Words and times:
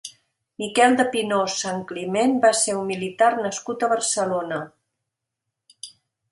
Miquel 0.61 0.95
de 1.01 1.05
Pinós-Santcliment 1.15 2.33
va 2.47 2.51
ser 2.61 2.75
un 2.79 2.89
militar 2.93 3.29
nascut 3.45 3.85
a 3.89 3.93
Barcelona. 3.95 4.61